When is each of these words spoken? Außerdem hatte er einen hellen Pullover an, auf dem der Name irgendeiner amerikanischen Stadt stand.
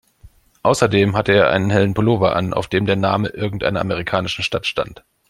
Außerdem 0.63 1.15
hatte 1.15 1.31
er 1.33 1.51
einen 1.51 1.69
hellen 1.69 1.93
Pullover 1.93 2.35
an, 2.35 2.55
auf 2.55 2.67
dem 2.67 2.87
der 2.87 2.95
Name 2.95 3.27
irgendeiner 3.29 3.81
amerikanischen 3.81 4.41
Stadt 4.43 4.65
stand. 4.65 5.03